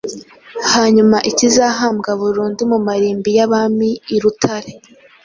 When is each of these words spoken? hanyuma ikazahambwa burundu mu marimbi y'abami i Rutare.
hanyuma 0.73 1.17
ikazahambwa 1.29 2.09
burundu 2.21 2.61
mu 2.71 2.77
marimbi 2.87 3.29
y'abami 3.37 3.89
i 4.15 4.17
Rutare. 4.21 4.71